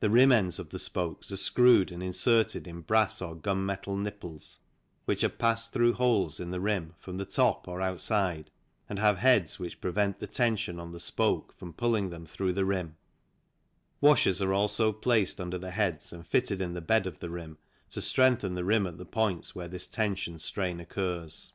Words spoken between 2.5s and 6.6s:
in brass or gunmetal nipples, which are passed through holes in